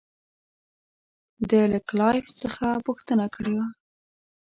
[1.49, 3.67] ده له کلایف څخه پوښتنه کړې وه.